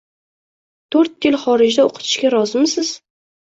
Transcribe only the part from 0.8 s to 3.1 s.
Tort'yil xorijda oʻqitishga rozimisiz?